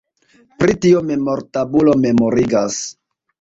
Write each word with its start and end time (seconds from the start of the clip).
Pri 0.61 0.73
tio 0.85 1.01
memortabulo 1.09 1.95
memorigas. 2.07 2.81